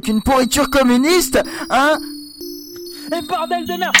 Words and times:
qu'une 0.00 0.22
pourriture 0.22 0.70
communiste, 0.70 1.38
hein 1.70 1.98
Et 3.12 3.22
bordel 3.22 3.66
de 3.66 3.74
merde 3.74 3.94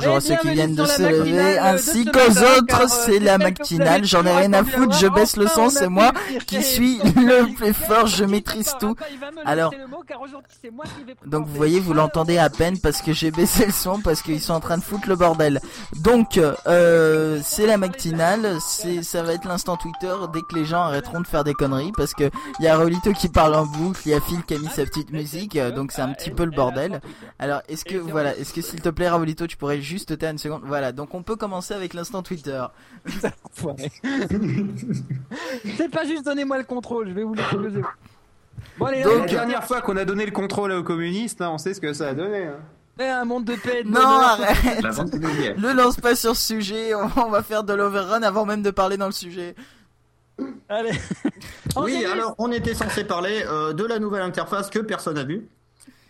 Bonjour 0.00 0.14
Et 0.14 0.16
à 0.16 0.20
ceux 0.20 0.36
qui 0.36 0.50
viennent 0.54 0.74
de 0.74 0.84
se 0.86 1.02
lever, 1.02 1.58
ainsi 1.58 2.04
qu'aux 2.06 2.30
autres, 2.30 2.66
car, 2.66 2.88
c'est 2.88 3.20
euh, 3.20 3.24
la 3.24 3.36
matinale, 3.36 4.04
j'en 4.04 4.24
ai 4.24 4.32
rien 4.32 4.52
à 4.54 4.64
foutre, 4.64 4.96
je 4.98 5.06
baisse 5.06 5.36
le 5.36 5.46
son, 5.46 5.68
c'est 5.70 5.88
moi 5.88 6.12
qui 6.46 6.62
suis 6.62 6.98
le 7.16 7.54
plus 7.54 7.74
fort, 7.74 8.06
je 8.06 8.24
maîtrise 8.24 8.74
tout. 8.80 8.96
Alors, 9.44 9.74
donc 11.26 11.46
vous 11.46 11.54
voyez, 11.54 11.80
vous 11.80 11.92
l'entendez 11.92 12.38
à 12.38 12.48
peine 12.48 12.78
parce 12.78 13.02
que 13.02 13.12
j'ai 13.12 13.30
baissé 13.30 13.66
le 13.66 13.72
son 13.72 14.00
parce 14.00 14.22
qu'ils 14.22 14.40
sont 14.40 14.54
en 14.54 14.60
train 14.60 14.78
de 14.78 14.82
foutre 14.82 15.08
le 15.08 15.16
bordel. 15.16 15.60
Donc 16.02 16.38
euh, 16.66 17.40
c'est 17.44 17.66
la 17.66 17.76
matinale, 17.76 18.56
c'est 18.60 19.02
ça 19.02 19.22
va 19.22 19.34
être 19.34 19.46
l'instant 19.46 19.76
Twitter 19.76 20.14
dès 20.32 20.40
que 20.40 20.54
les 20.54 20.64
gens 20.64 20.80
arrêteront 20.80 21.20
de 21.20 21.26
faire 21.26 21.44
des 21.44 21.54
conneries 21.54 21.92
parce 21.96 22.14
que 22.14 22.30
il 22.58 22.64
y 22.64 22.68
a 22.68 22.76
Rolito 22.76 23.12
qui 23.12 23.28
parle 23.28 23.54
en 23.54 23.66
boucle, 23.66 24.00
il 24.06 24.12
y 24.12 24.14
a 24.14 24.20
Phil 24.20 24.42
qui 24.44 24.54
a 24.54 24.58
mis 24.58 24.68
sa 24.68 24.84
petite 24.84 25.10
musique, 25.10 25.56
euh, 25.56 25.70
donc 25.70 25.92
c'est 25.92 26.02
un 26.02 26.12
petit 26.12 26.30
peu 26.30 26.44
le 26.44 26.52
bordel. 26.52 27.00
Alors 27.38 27.60
est-ce 27.68 27.84
que 27.84 27.96
voilà, 27.96 28.36
est-ce 28.36 28.52
que 28.52 28.62
s'il 28.62 28.80
te 28.80 28.88
plaît 28.88 29.10
Rolito, 29.10 29.46
tu 29.46 29.56
pourrais 29.56 29.80
juste 29.90 30.08
te 30.08 30.14
taire 30.14 30.30
une 30.30 30.38
seconde 30.38 30.62
Voilà, 30.64 30.92
donc 30.92 31.14
on 31.14 31.22
peut 31.22 31.36
commencer 31.36 31.74
avec 31.74 31.92
l'instant 31.92 32.22
Twitter. 32.22 32.64
C'est 35.76 35.90
pas 35.90 36.04
juste 36.04 36.24
donnez-moi 36.24 36.58
le 36.58 36.64
contrôle, 36.64 37.08
je 37.08 37.12
vais 37.12 37.24
vous 37.24 37.34
le 37.34 37.42
proposer. 37.42 37.82
Bon 38.78 38.86
allez, 38.86 39.02
Donc, 39.02 39.20
la 39.20 39.26
dernière 39.26 39.64
fois 39.64 39.80
qu'on 39.80 39.96
a 39.96 40.04
donné 40.04 40.24
le 40.24 40.32
contrôle 40.32 40.72
aux 40.72 40.82
communistes, 40.82 41.42
hein, 41.42 41.50
on 41.52 41.58
sait 41.58 41.74
ce 41.74 41.80
que 41.80 41.92
ça 41.92 42.08
a 42.08 42.14
donné. 42.14 42.46
Hein. 42.46 42.60
allez, 42.98 43.08
un 43.08 43.24
monde 43.24 43.44
de 43.44 43.56
paix. 43.56 43.82
Non, 43.84 44.00
arrête. 44.00 44.82
Le 44.82 45.72
lance 45.72 45.96
pas 45.96 46.14
sur 46.14 46.36
ce 46.36 46.54
sujet, 46.54 46.94
on 46.94 47.30
va 47.30 47.42
faire 47.42 47.64
de 47.64 47.72
l'overrun 47.74 48.22
avant 48.22 48.46
même 48.46 48.62
de 48.62 48.70
parler 48.70 48.96
dans 48.96 49.06
le 49.06 49.12
sujet. 49.12 49.54
Allez. 50.68 50.92
Oui, 51.76 52.04
alors 52.04 52.34
on 52.38 52.50
était 52.52 52.74
censé 52.74 53.04
parler 53.04 53.44
euh, 53.46 53.72
de 53.72 53.84
la 53.84 53.98
nouvelle 53.98 54.22
interface 54.22 54.70
que 54.70 54.78
personne 54.78 55.14
n'a 55.14 55.24
vue, 55.24 55.48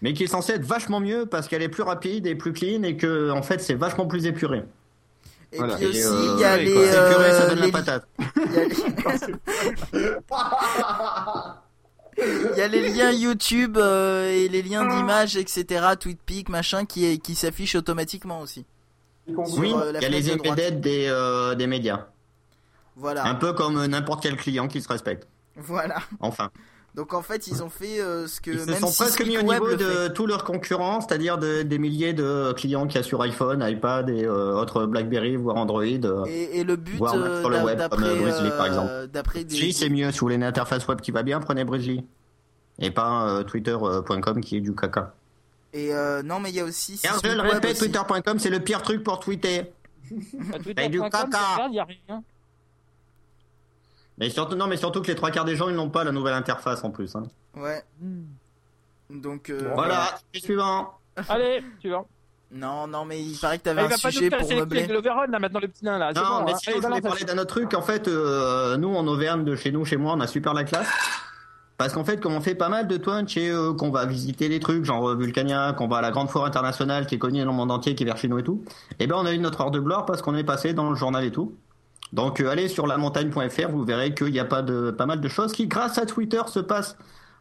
mais 0.03 0.13
qui 0.15 0.25
est 0.25 0.29
censée 0.29 0.53
être 0.53 0.65
vachement 0.65 1.01
mieux 1.01 1.27
parce 1.27 1.49
qu'elle 1.49 1.63
est 1.63 1.69
plus 1.69 1.83
rapide 1.83 2.27
et 2.27 2.35
plus 2.35 2.53
clean 2.53 2.83
et 2.83 2.97
que 2.97 3.31
en 3.31 3.43
fait 3.43 3.61
c'est 3.61 3.75
vachement 3.75 4.07
plus 4.07 4.27
épuré. 4.27 4.63
Et 5.53 5.59
Voilà. 5.59 5.75
puis 5.77 5.85
Et, 5.87 5.89
aussi, 5.89 5.99
euh, 6.07 6.35
il 6.37 6.41
y 6.41 6.45
a 6.45 6.55
ouais, 6.55 6.63
les, 6.65 6.71
épuré, 6.73 7.31
ça 7.33 7.43
euh, 7.43 7.49
donne 7.49 7.59
les- 7.61 7.67
la 7.67 7.73
patate. 7.73 8.07
il 12.19 12.59
y 12.59 12.61
a 12.61 12.69
les- 12.69 12.89
liens 12.91 13.11
YouTube 13.13 13.77
euh, 13.79 14.31
et 14.31 14.49
les 14.49 14.63
liens 14.63 14.87
d'images, 14.87 15.37
etc., 15.37 15.85
TweetPic, 15.99 16.49
machin, 16.49 16.85
qui, 16.85 17.19
qui 17.21 17.35
s'affichent 17.35 17.75
automatiquement 17.77 18.41
aussi. 18.41 18.65
Oui, 19.27 19.73
euh, 19.75 19.93
il 19.97 20.03
y 20.03 20.07
a 20.07 20.09
les 20.09 20.23
fenêtre 20.23 20.43
de 20.45 20.49
embedded 20.51 20.81
des, 20.81 21.07
euh, 21.09 21.55
des 21.55 21.67
médias. 21.67 22.07
Voilà, 22.97 23.25
Un 23.27 23.35
peu 23.37 23.53
comme 23.53 23.79
euh, 23.79 23.87
n'importe 23.87 24.23
quel 24.23 24.37
client 24.37 24.69
qui 24.69 24.81
se 24.83 24.89
respecte. 24.89 25.27
voilà. 25.57 25.97
Enfin. 26.21 26.51
Donc 26.97 27.15
en 27.15 27.23
fait, 27.23 27.47
ils 27.47 27.63
ont 27.63 27.71
fait 27.71 28.01
euh, 28.01 28.27
ce 28.27 28.41
que 28.41 28.51
Ils 28.51 28.61
se 28.61 28.67
même 28.67 28.81
sont 28.81 28.89
si 28.89 29.03
presque 29.03 29.25
mis 29.25 29.39
au 29.39 29.43
niveau 29.43 29.75
de 29.77 30.09
tous 30.09 30.27
leurs 30.27 30.43
concurrents, 30.45 31.01
c'est-à-dire 31.01 31.39
de- 31.39 31.63
des 31.63 31.79
milliers 31.79 32.13
de 32.13 32.53
clients 32.57 32.87
qu'il 32.89 32.97
y 32.97 32.99
a 32.99 33.03
sur 33.05 33.23
iPhone, 33.23 33.65
iPad 33.67 34.11
et 34.11 34.25
euh, 34.25 34.55
autres 34.57 34.87
BlackBerry, 34.87 35.37
voire 35.37 35.57
Android. 35.57 35.83
euh. 35.85 36.25
Et, 36.27 36.59
et 36.61 36.65
le 36.65 36.75
but, 36.77 36.97
Voir 36.97 37.15
même 37.15 37.23
euh, 37.25 37.41
sur 37.41 37.51
le 37.51 37.59
web, 37.63 37.79
d'après, 37.79 37.97
comme, 37.99 38.07
euh, 38.19 38.23
Grizzly, 38.23 38.51
par 38.51 38.67
exemple. 38.67 39.07
d'après 39.13 39.45
des, 39.45 39.55
Si, 39.55 39.73
c'est 39.73 39.89
mieux. 39.89 40.11
Si 40.11 40.19
vous 40.19 40.25
voulez 40.27 40.35
une 40.35 40.43
interface 40.43 40.87
web 40.89 41.01
qui 41.01 41.13
va 41.13 41.23
bien, 41.23 41.39
prenez 41.41 41.65
Brizzly. 41.65 42.05
Et 42.81 42.91
pas 42.91 43.29
euh, 43.29 43.43
twitter.com 43.45 44.41
qui 44.41 44.57
est 44.57 44.61
du 44.61 44.75
caca. 44.75 45.15
Et 45.73 45.95
euh, 45.95 46.23
non, 46.25 46.41
mais 46.41 46.49
il 46.51 46.57
y 46.57 46.61
a 46.61 46.65
aussi. 46.65 46.95
Et 47.05 47.09
je 47.23 47.29
le 47.29 47.43
Web 47.43 47.53
répète, 47.53 47.79
twitter.com 47.79 48.39
c'est 48.41 48.51
le 48.51 48.59
pire 48.59 48.83
truc 48.83 49.05
pour 49.05 49.21
tweeter. 49.21 49.73
Du 50.11 50.75
twitter.com, 50.75 51.11
regarde, 51.13 51.73
y 51.73 51.79
a 51.79 51.85
rien. 51.85 52.25
Mais 54.21 54.31
surtout, 54.31 54.55
non, 54.55 54.67
mais 54.67 54.77
surtout 54.77 55.01
que 55.03 55.07
les 55.09 55.15
trois 55.15 55.31
quarts 55.31 55.45
des 55.47 55.57
gens, 55.57 55.69
ils 55.69 55.75
n'ont 55.75 55.89
pas 55.91 56.05
la 56.05 56.13
nouvelle 56.13 56.35
interface 56.35 56.85
en 56.85 56.91
plus. 56.91 57.17
hein. 57.17 57.23
Ouais. 57.57 57.83
Hmm. 58.01 58.25
Donc 59.11 59.51
euh, 59.51 59.73
Voilà, 59.75 60.07
suivant. 60.35 60.93
Allez, 61.29 61.65
tu 61.81 61.89
vois. 61.89 62.07
Non, 62.53 62.87
non, 62.87 63.05
mais 63.05 63.21
il 63.23 63.37
paraît 63.39 63.59
que 63.59 63.63
t'avais 63.65 63.83
Il 63.83 63.87
un 63.87 63.89
va 63.89 63.97
pas 63.97 64.09
nous 64.09 64.13
sujet 64.13 64.31
pour 64.31 64.49
meubler. 64.51 64.81
avec 64.81 64.93
l'overrun 64.93 65.27
là 65.29 65.39
maintenant 65.39 65.61
le 65.61 65.69
petit 65.69 65.85
nain 65.85 65.99
là. 65.99 66.13
Non, 66.13 66.21
bon, 66.21 66.45
mais 66.47 66.53
hein. 66.53 66.57
Allez, 66.67 66.77
je 66.81 66.87
voulais 66.87 67.01
parler 67.01 67.25
d'un 67.25 67.39
autre 67.39 67.47
truc. 67.55 67.75
En 67.75 67.83
fait, 67.83 68.09
euh, 68.09 68.77
nous, 68.77 68.95
en 68.95 69.07
Auvergne, 69.07 69.45
de 69.45 69.55
chez 69.57 69.71
nous, 69.73 69.85
chez 69.85 69.97
moi, 69.97 70.15
on 70.17 70.21
a 70.21 70.27
super 70.27 70.53
la 70.53 70.65
classe. 70.65 70.89
Parce 71.79 71.95
qu'en 71.95 72.05
fait, 72.05 72.21
comme 72.21 72.35
on 72.35 72.41
fait 72.43 72.55
pas 72.57 72.69
mal 72.69 72.89
de 72.89 72.97
Twitch 72.99 73.37
et 73.39 73.49
euh, 73.51 73.73
qu'on 73.73 73.91
va 73.91 74.05
visiter 74.05 74.49
des 74.51 74.61
trucs, 74.61 74.85
genre 74.85 75.11
euh, 75.11 75.15
Vulcania, 75.17 75.73
qu'on 75.73 75.89
va 75.89 75.99
à 75.99 76.03
la 76.03 76.11
grande 76.11 76.29
foire 76.29 76.45
internationale 76.45 77.07
qui 77.07 77.15
est 77.15 77.19
connue 77.19 77.41
dans 77.41 77.53
le 77.53 77.57
monde 77.57 77.71
entier, 77.71 77.95
qui 77.95 78.03
est 78.03 78.07
vers 78.07 78.19
chez 78.19 78.29
nous 78.29 78.39
et 78.39 78.43
tout, 78.45 78.63
et 78.99 79.07
ben 79.07 79.17
on 79.19 79.25
a 79.25 79.33
eu 79.33 79.39
notre 79.39 79.61
heure 79.63 79.71
de 79.71 79.79
gloire 79.81 80.05
parce 80.05 80.21
qu'on 80.21 80.35
est 80.35 80.45
passé 80.45 80.75
dans 80.75 80.91
le 80.91 80.97
journal 80.97 81.25
et 81.25 81.31
tout. 81.33 81.55
Donc 82.13 82.41
euh, 82.41 82.49
allez 82.51 82.69
sur 82.69 82.87
lamontagne.fr, 82.87 83.69
vous 83.71 83.85
verrez 83.85 84.15
qu'il 84.15 84.35
y 84.35 84.41
a 84.41 84.45
pas 84.45 84.63
de 84.63 84.91
pas 84.91 85.07
mal 85.07 85.21
de 85.21 85.29
choses 85.29 85.53
qui, 85.53 85.67
grâce 85.67 85.99
à 85.99 86.07
Twitter, 86.07 86.43
se 86.49 86.59
passent 86.61 86.97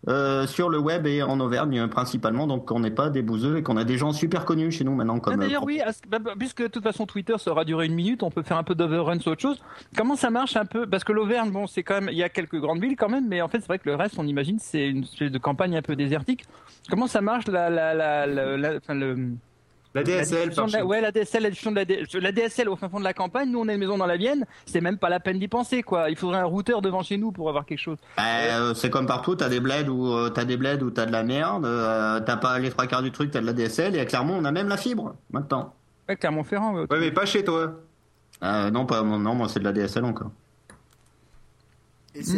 euh, 0.07 0.47
sur 0.47 0.69
le 0.69 0.77
web 0.79 1.05
et 1.07 1.21
en 1.23 1.39
Auvergne 1.41 1.79
euh, 1.79 1.87
principalement. 1.87 2.47
Donc 2.47 2.71
on 2.71 2.79
n'est 2.79 2.91
pas 2.91 3.09
des 3.09 3.21
bouseux 3.21 3.57
et 3.57 3.63
qu'on 3.63 3.75
a 3.77 3.83
des 3.83 3.97
gens 3.97 4.13
super 4.13 4.45
connus 4.45 4.71
chez 4.71 4.83
nous 4.85 4.93
maintenant 4.95 5.15
Ah, 5.17 5.19
comme. 5.21 5.37
D'ailleurs, 5.39 5.63
euh, 5.63 5.65
oui, 5.65 5.81
bah, 6.07 6.19
puisque 6.37 6.61
de 6.61 6.67
toute 6.67 6.83
façon 6.83 7.05
Twitter 7.05 7.33
ça 7.37 7.51
aura 7.51 7.65
duré 7.65 7.85
une 7.87 7.95
minute, 7.95 8.23
on 8.23 8.29
peut 8.31 8.43
faire 8.43 8.57
un 8.57 8.63
peu 8.63 8.75
d'overrun 8.75 9.19
sur 9.19 9.31
autre 9.33 9.41
chose. 9.41 9.59
Comment 9.97 10.15
ça 10.15 10.29
marche 10.29 10.55
un 10.55 10.65
peu? 10.65 10.87
Parce 10.87 11.03
que 11.03 11.11
l'Auvergne, 11.11 11.51
bon, 11.51 11.67
c'est 11.67 11.83
quand 11.83 11.95
même, 11.95 12.09
il 12.11 12.17
y 12.17 12.23
a 12.23 12.29
quelques 12.29 12.59
grandes 12.59 12.79
villes 12.81 12.95
quand 12.95 13.09
même, 13.09 13.27
mais 13.27 13.41
en 13.41 13.49
fait, 13.49 13.59
c'est 13.59 13.67
vrai 13.67 13.79
que 13.79 13.89
le 13.89 13.95
reste, 13.95 14.15
on 14.19 14.25
imagine, 14.27 14.57
c'est 14.59 14.87
une 14.87 15.03
espèce 15.03 15.31
de 15.31 15.37
campagne 15.37 15.75
un 15.75 15.81
peu 15.81 15.95
désertique. 15.97 16.45
Comment 16.89 17.07
ça 17.07 17.19
marche 17.19 17.47
la, 17.47 17.69
la, 17.69 17.93
la, 17.93 18.25
la, 18.25 18.55
la- 18.55 18.75
enfin, 18.77 18.93
le, 18.93 19.31
La 19.95 20.01
la 20.01 20.03
DSL, 20.21 20.53
la, 20.55 20.67
chez 20.67 20.81
ouais, 20.83 21.01
la 21.01 21.11
DSL, 21.11 21.41
la 21.43 21.49
diffusion 21.49 21.71
de 21.71 21.77
la, 21.77 21.85
D- 21.85 22.03
la 22.13 22.31
DSL 22.31 22.69
au 22.69 22.75
fin 22.75 22.89
fond 22.89 22.99
de 22.99 23.03
la 23.03 23.13
campagne. 23.13 23.49
Nous, 23.49 23.59
on 23.59 23.67
a 23.67 23.73
une 23.73 23.79
maison 23.79 23.97
dans 23.97 24.05
la 24.05 24.17
Vienne, 24.17 24.45
c'est 24.67 24.81
même 24.81 24.99
pas 24.99 25.09
la 25.09 25.19
peine 25.19 25.39
d'y 25.39 25.47
penser, 25.47 25.81
quoi. 25.81 26.11
Il 26.11 26.15
faudrait 26.15 26.37
un 26.39 26.45
routeur 26.45 26.83
devant 26.83 27.01
chez 27.01 27.17
nous 27.17 27.31
pour 27.31 27.49
avoir 27.49 27.65
quelque 27.65 27.79
chose. 27.79 27.97
Bah, 28.15 28.23
euh, 28.23 28.73
c'est 28.75 28.91
comme 28.91 29.07
partout, 29.07 29.35
t'as 29.35 29.49
des 29.49 29.59
bleds 29.59 29.89
où 29.89 30.13
euh, 30.13 30.29
t'as 30.29 30.45
des 30.45 30.57
bleds 30.57 30.83
où 30.83 30.91
t'as 30.91 31.07
de 31.07 31.11
la 31.11 31.23
merde, 31.23 31.65
euh, 31.65 32.19
t'as 32.19 32.37
pas 32.37 32.59
les 32.59 32.69
trois 32.69 32.85
quarts 32.85 33.01
du 33.01 33.11
truc, 33.11 33.31
t'as 33.31 33.41
de 33.41 33.47
la 33.47 33.53
DSL 33.53 33.95
et 33.95 34.05
clairement 34.05 34.35
on 34.37 34.45
a 34.45 34.51
même 34.51 34.67
la 34.69 34.77
fibre 34.77 35.15
maintenant. 35.31 35.73
Ouais, 36.07 36.15
Clermont-Ferrand. 36.15 36.75
ouais. 36.75 36.85
Ouais, 36.91 36.99
mais 36.99 37.11
pas 37.11 37.25
chez 37.25 37.43
toi. 37.43 37.73
Euh, 38.43 38.69
non 38.69 38.85
pas 38.85 39.01
non 39.01 39.33
moi 39.33 39.49
c'est 39.49 39.59
de 39.59 39.65
la 39.65 39.73
DSL 39.73 40.05
encore. 40.05 40.29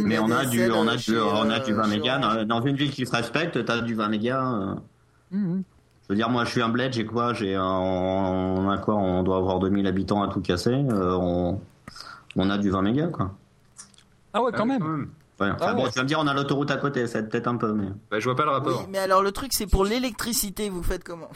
Mais 0.06 0.16
la 0.16 0.24
on 0.24 0.32
a 0.32 0.46
du 0.46 0.58
DSL, 0.58 0.72
on 0.72 0.88
a 0.88 0.94
euh, 0.94 0.98
du 0.98 1.18
on 1.20 1.50
a 1.50 1.60
du 1.60 1.74
euh, 1.74 1.76
20 1.76 1.84
chez 1.84 1.90
mégas 1.98 2.46
dans, 2.46 2.62
une 2.62 2.76
ville 2.76 2.92
qui 2.92 3.06
se 3.06 3.12
respecte, 3.12 3.64
t'as 3.66 3.82
du 3.82 3.94
20 3.94 4.08
mégas. 4.10 4.54
euh. 5.34 5.62
Je 6.12 6.14
veux 6.14 6.18
dire 6.18 6.30
moi 6.30 6.44
je 6.44 6.50
suis 6.52 6.62
un 6.62 6.68
bled, 6.68 6.92
j'ai 6.92 7.06
quoi? 7.06 7.34
J'ai 7.34 7.56
un- 7.56 7.64
on 7.64 8.70
a 8.70 8.78
quoi? 8.80 8.96
On 8.96 9.24
doit 9.24 9.38
avoir 9.38 9.60
2000 9.60 9.88
habitants 9.88 10.22
à 10.22 10.28
tout 10.28 10.42
casser, 10.42 10.74
euh, 10.74 11.16
on 11.18 11.62
on 12.36 12.50
a 12.50 12.58
du 12.58 12.70
20 12.70 12.82
mégas 12.82 13.08
quoi. 13.08 13.32
Ah 14.34 14.42
ouais, 14.44 14.52
quand 14.52 14.66
même. 14.66 14.84
Ouais, 15.40 15.48
enfin, 15.52 15.56
Ah 15.62 15.74
bon, 15.74 15.84
ouais. 15.86 15.90
tu 15.90 15.96
vas 15.96 16.04
me 16.04 16.08
dire 16.10 16.20
on 16.20 16.28
a 16.28 16.34
l'autoroute 16.34 16.70
à 16.70 16.76
côté, 16.76 17.08
ça 17.08 17.20
aide 17.20 17.30
peut-être 17.30 17.48
un 17.48 17.56
peu 17.56 17.72
mais 17.72 17.88
Bah, 18.10 18.20
je 18.20 18.26
vois 18.26 18.36
pas 18.36 18.44
le 18.44 18.50
Oui, 18.50 18.56
rapport. 18.56 18.88
mais 18.92 18.98
alors 18.98 19.22
le 19.24 19.32
truc 19.32 19.54
c'est 19.54 19.68
pour 19.68 19.86
l'électricité, 19.86 20.68
vous 20.70 20.84
faites 20.84 21.06
comment? 21.06 21.30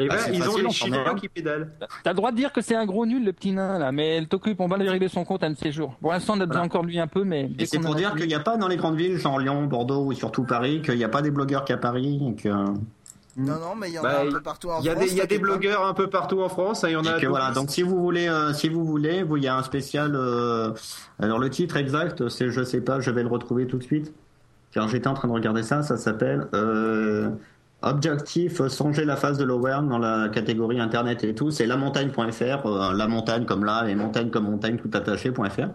Et 0.00 0.06
Ah, 0.10 0.14
ben, 0.26 0.32
ils 0.34 0.48
ont 0.48 0.56
les 0.58 0.70
Chinois 0.70 1.14
qui 1.14 1.28
pédalent. 1.28 1.70
T'as 2.04 2.10
le 2.10 2.16
droit 2.16 2.30
de 2.30 2.36
dire 2.36 2.52
que 2.52 2.60
c'est 2.60 2.76
un 2.76 2.86
gros 2.86 3.04
nul 3.06 3.24
le 3.24 3.32
petit 3.32 3.50
nain 3.52 3.78
là, 3.78 3.90
mais 3.90 4.16
elle 4.16 4.28
t'occupe, 4.28 4.60
on 4.60 4.68
va 4.68 4.76
lui 4.76 4.88
régler 4.88 5.08
son 5.08 5.24
compte 5.24 5.42
un 5.42 5.50
de 5.50 5.56
ces 5.56 5.72
jours. 5.72 5.96
Pour 6.00 6.12
l'instant, 6.12 6.34
on 6.36 6.40
a 6.40 6.46
besoin 6.46 6.60
Voilà. 6.60 6.66
encore 6.66 6.82
de 6.82 6.86
lui 6.88 7.00
un 7.00 7.08
peu, 7.08 7.24
mais. 7.24 7.50
Et 7.58 7.64
c'est 7.66 7.80
pour 7.80 7.94
dire 7.96 8.14
qu'il 8.14 8.26
n'y 8.28 8.34
a 8.34 8.38
pas 8.40 8.56
dans 8.58 8.68
les 8.68 8.76
grandes 8.76 8.96
villes, 8.96 9.16
genre 9.16 9.38
Lyon, 9.40 9.64
Bordeaux 9.66 10.04
ou 10.04 10.12
surtout 10.12 10.44
Paris, 10.44 10.82
qu'il 10.82 10.94
n'y 10.96 11.04
a 11.04 11.08
pas 11.08 11.20
des 11.22 11.30
blogueurs 11.32 11.64
qu'à 11.64 11.78
Paris. 11.78 12.20
Et 12.30 12.40
que, 12.40 12.48
Non, 13.38 13.58
non, 13.60 13.74
mais 13.76 13.88
il 13.88 13.94
y 13.94 13.98
en 13.98 14.02
Bah, 14.02 14.18
a 14.18 14.22
un 14.22 14.30
peu 14.30 14.40
partout 14.40 14.68
en 14.70 14.80
Il 14.80 14.86
y 14.86 14.88
a 14.88 14.92
France. 14.92 15.04
des, 15.06 15.12
il 15.12 15.16
y 15.16 15.20
a 15.20 15.26
des 15.26 15.38
blogueurs 15.38 15.86
un 15.86 15.94
peu 15.94 16.08
partout 16.10 16.40
en 16.42 16.48
France, 16.48 16.82
hein, 16.84 16.88
il 16.88 16.92
y 16.92 16.96
en 16.96 17.04
a. 17.04 17.16
et 17.16 17.20
que 17.20 17.26
voilà. 17.26 17.52
Donc 17.52 17.70
si 17.70 17.82
vous 17.82 17.98
voulez, 18.00 18.28
euh, 18.28 18.52
si 18.52 18.68
vous 18.68 18.84
voulez, 18.84 19.24
il 19.36 19.42
y 19.42 19.48
a 19.48 19.56
un 19.56 19.62
spécial. 19.62 20.14
euh, 20.16 20.72
alors 21.20 21.38
le 21.38 21.48
titre 21.48 21.76
exact, 21.76 22.28
c'est 22.28 22.50
je 22.50 22.62
sais 22.64 22.80
pas, 22.80 23.00
je 23.00 23.10
vais 23.10 23.22
le 23.22 23.28
retrouver 23.28 23.66
tout 23.66 23.78
de 23.78 23.82
suite. 23.84 24.12
Car 24.72 24.86
j'étais 24.88 25.06
en 25.08 25.14
train 25.14 25.28
de 25.28 25.32
regarder 25.32 25.62
ça, 25.62 25.82
ça 25.82 25.96
s'appelle 25.96 26.46
euh, 26.52 27.30
Objectif 27.80 28.66
songer 28.66 29.04
la 29.04 29.14
face 29.14 29.38
de 29.38 29.44
l'Auvergne 29.44 29.88
dans 29.88 29.98
la 29.98 30.28
catégorie 30.30 30.80
internet 30.80 31.22
et 31.22 31.32
tout. 31.32 31.52
C'est 31.52 31.64
lamontagne.fr, 31.64 32.66
euh, 32.66 32.92
la 32.92 33.06
montagne 33.06 33.44
comme 33.44 33.64
là 33.64 33.86
et 33.86 33.94
montagne 33.94 34.30
comme 34.30 34.50
montagne 34.50 34.78
tout 34.78 34.90
attaché.fr. 34.92 35.68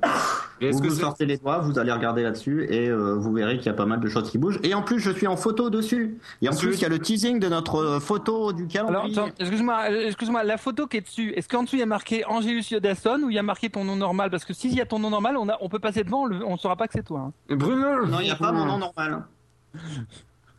Vous 0.61 0.89
sortez 0.89 1.25
les 1.25 1.37
doigts, 1.37 1.59
vous 1.59 1.79
allez 1.79 1.91
regarder 1.93 2.23
là-dessus 2.23 2.65
et 2.69 2.89
euh, 2.89 3.15
vous 3.15 3.31
verrez 3.33 3.57
qu'il 3.57 3.67
y 3.67 3.69
a 3.69 3.73
pas 3.73 3.85
mal 3.85 4.01
de 4.01 4.07
choses 4.09 4.29
qui 4.29 4.37
bougent. 4.37 4.59
Et 4.63 4.73
en 4.73 4.81
plus, 4.81 4.99
je 4.99 5.11
suis 5.11 5.27
en 5.27 5.37
photo 5.37 5.69
dessus. 5.69 6.17
Et 6.41 6.47
en 6.47 6.51
Parce 6.51 6.61
plus, 6.61 6.75
il 6.75 6.81
y 6.81 6.85
a 6.85 6.89
le 6.89 6.99
teasing 6.99 7.39
de 7.39 7.47
notre 7.47 7.75
euh, 7.77 7.99
photo 8.01 8.51
du 8.53 8.67
Alors, 8.75 9.03
calendrier. 9.03 9.19
attends, 9.19 9.29
excuse-moi, 9.39 9.79
euh, 9.89 10.07
excuse-moi, 10.07 10.43
la 10.43 10.57
photo 10.57 10.87
qui 10.87 10.97
est 10.97 11.01
dessus, 11.01 11.31
est-ce 11.31 11.47
qu'en 11.47 11.63
dessous 11.63 11.77
il 11.77 11.79
y 11.79 11.83
a 11.83 11.85
marqué 11.87 12.25
Angelus 12.25 12.63
Yodasson 12.69 13.21
ou 13.23 13.29
il 13.29 13.35
y 13.35 13.39
a 13.39 13.43
marqué 13.43 13.69
ton 13.69 13.85
nom 13.85 13.95
normal? 13.95 14.29
Parce 14.29 14.43
que 14.45 14.53
s'il 14.53 14.73
y 14.73 14.81
a 14.81 14.85
ton 14.85 14.99
nom 14.99 15.09
normal, 15.09 15.37
on, 15.37 15.47
a, 15.49 15.57
on 15.61 15.69
peut 15.69 15.79
passer 15.79 16.03
devant, 16.03 16.29
on 16.29 16.41
on 16.53 16.57
saura 16.57 16.75
pas 16.75 16.87
que 16.87 16.93
c'est 16.93 17.03
toi. 17.03 17.31
hein. 17.49 17.55
Bruno 17.55 18.05
non, 18.05 18.19
il 18.19 18.25
n'y 18.25 18.31
a 18.31 18.35
pas 18.35 18.51
mon 18.51 18.65
nom 18.65 18.77
normal. 18.77 19.23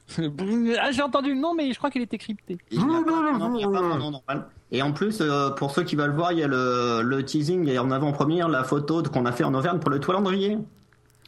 ah, 0.19 0.91
j'ai 0.93 1.03
entendu 1.03 1.35
le 1.35 1.41
nom, 1.41 1.55
mais 1.55 1.73
je 1.73 1.79
crois 1.79 1.91
qu'il 1.91 2.03
était 2.03 2.19
crypté. 2.19 2.59
Il 2.71 2.85
n'y 2.87 2.95
a, 2.95 2.99
a 2.99 3.03
pas 3.03 3.33
mon 3.33 3.99
nom 3.99 4.11
normal. 4.11 4.47
Et 4.71 4.83
en 4.83 4.93
plus, 4.93 5.19
euh, 5.21 5.51
pour 5.51 5.71
ceux 5.71 5.83
qui 5.85 5.97
veulent 5.97 6.15
voir, 6.15 6.33
il 6.33 6.39
y 6.39 6.43
a 6.43 6.49
le, 6.49 7.03
le 7.03 7.25
teasing 7.25 7.69
et 7.69 7.79
en 7.79 7.91
avant-première 7.91 8.49
la 8.49 8.65
photo 8.65 9.03
qu'on 9.03 9.25
a 9.27 9.33
fait 9.33 9.45
en 9.45 9.55
Auvergne 9.55 9.79
pour 9.79 9.91
le 9.91 10.01
toilandrier. 10.01 10.59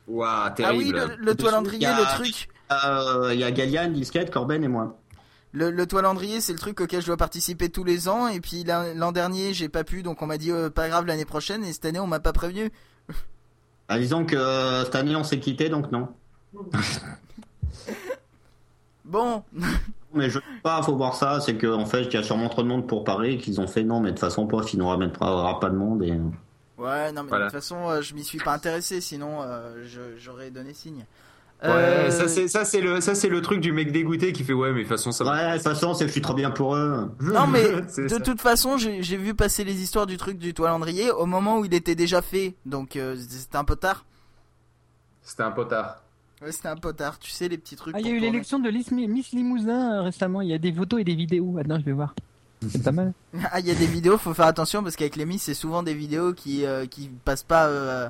Waouh, 0.09 0.29
Ah 0.29 0.53
oui, 0.75 0.93
terrible. 0.93 1.17
le, 1.19 1.25
le 1.25 1.35
toilandrier, 1.35 1.87
le 1.87 2.15
truc. 2.17 2.49
Euh, 2.73 3.31
Il 3.33 3.41
y 3.41 3.45
a 3.45 3.51
Galian, 3.51 3.89
Disquette, 3.91 4.31
Corben 4.31 4.63
et 4.63 4.69
moi. 4.69 4.97
Le, 5.53 5.71
le 5.71 5.87
toilandrier, 5.87 6.41
c'est 6.41 6.53
le 6.53 6.59
truc 6.59 6.81
auquel 6.81 7.01
je 7.01 7.07
dois 7.07 7.17
participer 7.17 7.71
tous 7.71 7.85
les 7.85 8.09
ans. 8.09 8.29
Et 8.29 8.41
puis 8.41 8.63
l'an 8.65 8.85
l'an 8.95 9.13
dernier, 9.13 9.55
j'ai 9.55 9.69
pas 9.69 9.85
pu, 9.85 10.03
donc 10.03 10.21
on 10.23 10.27
m'a 10.27 10.37
dit 10.39 10.51
euh, 10.53 10.69
pas 10.71 10.89
grave 10.89 11.07
l'année 11.07 11.25
prochaine. 11.25 11.65
Et 11.65 11.73
cette 11.73 11.85
année, 11.87 12.01
on 12.01 12.07
m'a 12.07 12.21
pas 12.21 12.33
prévenu. 12.33 12.71
Ah, 13.89 13.99
disons 13.99 14.27
que 14.27 14.37
euh, 14.37 14.85
cette 14.85 14.97
année 14.97 15.17
on 15.17 15.25
s'est 15.25 15.39
quitté, 15.41 15.69
donc 15.69 15.91
non. 15.93 16.09
Bon, 19.07 19.43
Mais 20.15 20.29
je 20.31 20.39
sais 20.41 20.45
pas, 20.63 20.83
faut 20.83 20.97
voir 20.97 21.15
ça, 21.15 21.41
c'est 21.41 21.57
qu'en 21.57 21.87
fait, 21.87 22.03
il 22.03 22.13
y 22.15 22.17
a 22.17 22.23
sûrement 22.23 22.49
trop 22.49 22.63
de 22.63 22.69
monde 22.69 22.87
pour 22.89 23.05
Paris 23.05 23.35
et 23.35 23.39
qu'ils 23.39 23.61
ont 23.61 23.67
fait 23.69 23.85
non, 23.85 24.01
mais 24.01 24.09
de 24.09 24.15
toute 24.15 24.21
façon, 24.21 24.47
pof, 24.47 24.73
il 24.73 24.79
n'aura 24.81 24.97
même 24.97 25.13
pas, 25.13 25.55
pas 25.61 25.71
de 25.71 25.77
monde 25.77 26.03
et. 26.03 26.11
ouais, 26.79 27.13
non 27.13 27.23
mais 27.23 27.29
Voilà. 27.29 27.45
de 27.47 27.51
toute 27.51 27.61
façon, 27.61 27.89
euh, 27.89 28.01
je 28.03 28.15
m'y 28.15 28.25
suis 28.25 28.39
pas 28.39 28.53
intéressé. 28.53 29.01
Sinon, 29.01 29.43
euh, 29.43 29.85
j'aurais 30.19 30.51
donné 30.51 30.75
signe. 30.75 31.05
Ouais, 31.63 31.71
Euh, 31.71 32.11
ça 32.11 32.29
c'est 32.29 32.49
ça 32.49 32.67
c'est 32.67 32.83
le 32.83 33.01
ça 33.01 33.15
c'est 33.15 33.31
le 33.31 33.41
truc 33.41 33.61
du 33.61 33.73
mec 33.73 33.91
dégoûté 33.91 34.35
qui 34.35 34.45
fait 34.45 34.53
ouais 34.53 34.73
mais 34.73 34.81
de 34.83 34.89
toute 34.89 34.91
façon 34.91 35.11
ça 35.11 35.25
va. 35.25 35.33
Ouais, 35.37 35.53
de 35.53 35.55
toute 35.57 35.63
façon, 35.63 35.95
c'est 35.95 36.05
que 36.05 36.09
je 36.09 36.13
suis 36.13 36.21
trop 36.21 36.35
bien 36.35 36.51
pour 36.51 36.77
eux. 36.77 37.11
Non 37.21 37.47
mais 37.47 37.81
de 37.99 38.09
ça. 38.09 38.21
toute 38.21 38.43
façon, 38.43 38.77
j'ai 38.77 39.17
vu 39.17 39.35
passer 39.35 39.65
les 39.65 39.81
histoires 39.81 40.07
du 40.07 40.19
truc 40.19 40.37
du 40.37 40.53
toilandrier 40.53 41.11
au 41.13 41.25
moment 41.25 41.59
où 41.59 41.65
il 41.65 41.73
était 41.73 41.95
déjà 41.95 42.21
fait. 42.21 42.55
Donc 42.67 42.97
euh, 42.97 43.17
c'était 43.17 43.57
un 43.57 43.65
peu 43.65 43.77
tard. 43.77 44.05
C'était 45.23 45.45
un 45.45 45.51
potard. 45.51 46.03
Ouais, 46.43 46.53
c'était 46.53 46.69
un 46.69 46.77
peu 46.77 46.93
tard. 46.93 47.19
Tu 47.19 47.31
sais 47.31 47.49
les 47.49 47.59
petits 47.59 47.77
trucs. 47.77 47.95
Ah, 47.97 48.01
il 48.01 48.07
y 48.07 48.11
a 48.11 48.13
eu 48.13 48.19
l'élection 48.19 48.59
de 48.59 48.71
Miss 48.71 48.91
Miss 48.91 49.33
Limousin 49.33 49.99
euh, 49.99 50.03
récemment. 50.03 50.43
Il 50.43 50.49
y 50.49 50.55
a 50.55 50.59
des 50.59 50.73
photos 50.73 51.01
et 51.01 51.05
des 51.05 51.15
vidéos. 51.15 51.57
Attends, 51.59 51.79
je 51.79 51.85
vais 51.85 51.93
voir. 51.93 52.15
C'est 52.69 52.83
pas 52.83 52.93
mal. 52.93 53.13
Ah, 53.53 53.61
il 53.61 53.67
y 53.67 53.71
a 53.71 53.75
des 53.75 53.87
vidéos, 53.87 54.17
faut 54.17 54.33
faire 54.35 54.47
attention 54.47 54.83
parce 54.83 54.97
qu'avec 54.97 55.17
les 55.17 55.27
Miss, 55.27 55.43
c'est 55.43 55.55
souvent 55.55 55.83
des 55.83 55.95
vidéos 55.95 56.33
qui 56.33 56.65
euh, 56.65 56.87
qui 56.87 57.11
passent 57.25 57.43
pas 57.43 57.67
euh, 57.67 58.09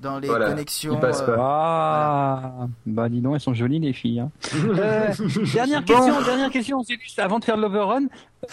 dans 0.00 0.18
les 0.18 0.28
Voilà, 0.28 0.50
connexions. 0.50 0.96
passent 0.98 1.22
pas. 1.22 1.36
Ah, 1.38 2.66
bah 2.84 3.08
dis 3.08 3.20
donc, 3.20 3.34
elles 3.34 3.40
sont 3.40 3.54
jolies 3.54 3.80
les 3.80 3.92
filles. 3.92 4.20
Hein. 4.20 4.30
Euh, 4.78 5.08
dernière 5.54 5.82
Bon. 5.82 5.94
question, 5.94 6.22
dernière 6.24 6.50
question, 6.50 6.82
c'est 6.82 6.98
juste 7.00 7.18
avant 7.18 7.38
de 7.38 7.44
faire 7.44 7.56
l'overrun. 7.56 8.04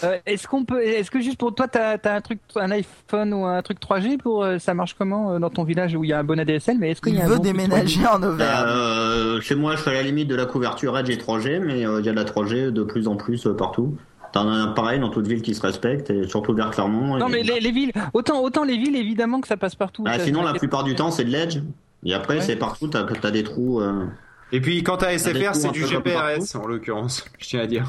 Euh, 0.02 0.18
est-ce 0.26 0.48
qu'on 0.48 0.64
peut, 0.64 0.82
est-ce 0.82 1.10
que 1.10 1.20
juste 1.20 1.38
pour 1.38 1.54
toi, 1.54 1.68
t'as 1.68 1.96
as 2.02 2.14
un 2.14 2.20
truc, 2.20 2.40
un 2.56 2.70
iPhone 2.70 3.34
ou 3.34 3.44
un 3.44 3.60
truc 3.62 3.78
3G 3.80 4.16
pour 4.18 4.42
euh, 4.42 4.58
ça 4.58 4.72
marche 4.74 4.94
comment 4.94 5.32
euh, 5.32 5.38
dans 5.38 5.50
ton 5.50 5.64
village 5.64 5.94
où 5.94 6.02
il 6.02 6.10
y 6.10 6.12
a 6.12 6.18
un 6.18 6.24
bon 6.24 6.38
ADSL, 6.40 6.78
mais 6.78 6.90
est-ce 6.92 7.00
qu'il 7.02 7.12
Il 7.12 7.18
y 7.18 7.22
a 7.22 7.26
un 7.26 7.28
veut 7.28 7.36
bon 7.36 7.42
déménager 7.42 8.06
en 8.06 8.22
Auvergne. 8.22 8.64
Euh, 8.66 9.40
chez 9.40 9.54
moi, 9.54 9.76
je 9.76 9.82
suis 9.82 9.90
à 9.90 9.94
la 9.94 10.02
limite 10.02 10.28
de 10.28 10.34
la 10.34 10.46
couverture 10.46 10.96
Edge 10.98 11.10
et 11.10 11.16
3G, 11.16 11.60
mais 11.60 11.86
euh, 11.86 12.00
il 12.00 12.06
y 12.06 12.08
a 12.08 12.12
de 12.12 12.16
la 12.16 12.24
3G 12.24 12.70
de 12.70 12.82
plus 12.82 13.06
en 13.06 13.16
plus 13.16 13.46
euh, 13.46 13.54
partout. 13.54 13.96
T'en 14.34 14.48
as 14.48 14.52
un 14.54 14.66
pareil 14.68 14.98
dans 14.98 15.10
toute 15.10 15.28
ville 15.28 15.42
qui 15.42 15.54
se 15.54 15.60
respecte, 15.62 16.10
et 16.10 16.26
surtout 16.26 16.54
vers 16.54 16.70
Clermont. 16.70 17.16
3G 17.16 17.20
Non 17.20 17.28
et- 17.28 17.32
mais 17.32 17.42
les, 17.44 17.60
les 17.60 17.70
villes, 17.70 17.92
autant 18.12 18.42
autant 18.42 18.64
les 18.64 18.76
villes 18.76 18.96
évidemment 18.96 19.40
que 19.40 19.46
ça 19.46 19.56
passe 19.56 19.76
partout. 19.76 20.02
Ah, 20.06 20.18
Ça, 20.18 20.24
sinon, 20.24 20.42
la 20.42 20.54
plupart 20.54 20.82
du 20.82 20.96
temps, 20.96 21.12
c'est 21.12 21.22
de 21.24 21.30
l'Edge. 21.30 21.58
Et 22.04 22.12
après, 22.14 22.36
Ouais. 22.36 22.40
c'est 22.42 22.56
partout, 22.56 22.88
t'as 22.88 23.06
as 23.22 23.30
des 23.30 23.44
trous. 23.44 23.80
euh. 23.80 24.06
Et 24.52 24.60
puis 24.60 24.82
quand 24.82 24.96
t'as 24.98 25.12
des 25.12 25.18
SFR 25.18 25.54
c'est 25.54 25.70
du 25.70 25.84
GPRS 25.86 26.54
en 26.56 26.66
l'occurrence, 26.66 27.24
je 27.38 27.46
tiens 27.48 27.60
à 27.60 27.66
dire. 27.66 27.86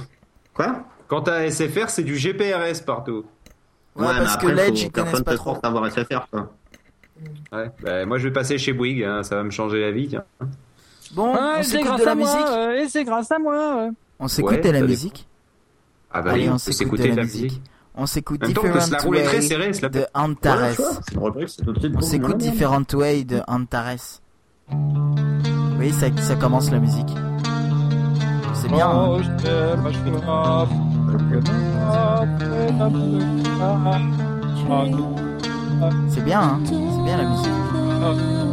Quoi? 0.54 0.84
Quand 1.08 1.22
t'as 1.22 1.50
SFR 1.50 1.90
c'est 1.90 2.04
du 2.04 2.16
GPRS 2.16 2.82
partout. 2.86 3.26
Ouais, 3.96 4.06
mais 4.14 4.20
parce 4.20 4.38
que 4.38 4.48
après, 4.48 4.54
l'Edge, 4.68 4.84
ils 4.84 4.92
connaissent 4.92 5.22
personne 5.22 5.24
pas 5.24 5.36
trop. 5.36 5.58
à 5.64 5.68
avoir 5.68 5.86
SFR, 5.92 6.28
quoi. 6.32 6.54
Ouais. 7.52 7.72
Bah, 7.84 8.06
moi 8.06 8.18
je 8.20 8.28
vais 8.28 8.34
passer 8.34 8.58
chez 8.60 8.74
Bouygues, 8.74 9.04
hein, 9.04 9.24
ça 9.24 9.36
va 9.36 9.44
me 9.44 9.50
changer 9.52 9.82
la 9.82 9.92
vie. 9.92 10.08
tiens. 10.10 10.24
Bon, 11.14 11.34
Ouais, 11.34 11.40
on 11.60 11.64
c'est 11.64 11.82
grâce 11.82 12.06
à 12.06 12.14
moi, 12.16 12.46
euh, 12.52 12.84
et 12.84 12.88
c'est 12.88 13.04
grâce 13.04 13.32
à 13.32 13.40
moi. 13.40 13.90
On 14.20 14.28
s'écoute 14.28 14.52
Ouais, 14.64 14.72
la 14.72 14.82
musique. 14.82 15.28
Ah 16.18 16.22
bah 16.22 16.32
Allez, 16.32 16.50
on 16.50 16.58
s'écoute 16.58 17.02
de 17.02 17.08
la 17.08 17.24
musique. 17.24 17.62
On 17.94 18.06
s'écoute 18.06 18.42
la 18.42 18.48
Different 18.48 18.70
très 18.70 19.82
la 19.82 19.90
de 19.90 20.06
Antares. 20.14 20.76
On 21.98 22.02
s'écoute. 22.02 22.38
Different 22.38 22.86
Way 22.94 23.26
de 23.26 23.42
Antares. 23.50 24.22
Oui, 25.78 25.92
ça, 25.92 26.08
ça 26.22 26.36
commence 26.38 26.72
la 26.72 26.80
musique. 26.80 27.10
C'est 28.54 28.70
bien. 28.70 28.90
hein. 28.90 29.20
Oh. 34.70 34.86
C'est 36.10 36.24
bien, 36.24 36.42
hein. 36.42 36.60
C'est 36.66 37.04
bien 37.04 37.18
la 37.18 37.26
musique. 37.30 37.52
Voices 38.06 38.45